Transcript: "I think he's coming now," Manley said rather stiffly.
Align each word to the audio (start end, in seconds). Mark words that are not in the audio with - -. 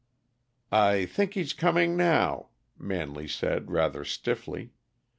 "I 0.71 1.05
think 1.05 1.35
he's 1.35 1.53
coming 1.53 1.95
now," 1.95 2.47
Manley 2.75 3.27
said 3.27 3.69
rather 3.69 4.03
stiffly. 4.03 4.71